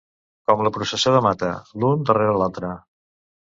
[0.51, 1.51] Com la processó de Mata:
[1.85, 2.73] l'un darrere l'altre.